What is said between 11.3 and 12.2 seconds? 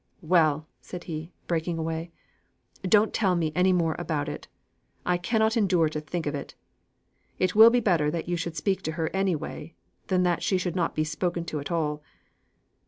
to at all.